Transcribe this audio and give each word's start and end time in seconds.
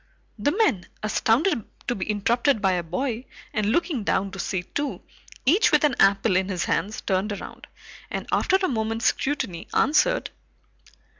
The 0.39 0.51
men, 0.51 0.87
astounded 1.03 1.63
to 1.87 1.93
be 1.93 2.09
interrupted 2.09 2.59
by 2.59 2.71
a 2.71 2.81
boy, 2.81 3.25
and 3.53 3.67
looking 3.67 4.03
down 4.03 4.31
to 4.31 4.39
see 4.39 4.63
two, 4.63 5.03
each 5.45 5.71
with 5.71 5.83
an 5.83 5.93
apple 5.99 6.35
in 6.35 6.49
his 6.49 6.65
hands, 6.65 7.01
turned 7.01 7.31
around, 7.31 7.67
and 8.09 8.27
after 8.31 8.55
a 8.55 8.67
moment's 8.67 9.05
scrutiny, 9.05 9.67
answered. 9.75 10.31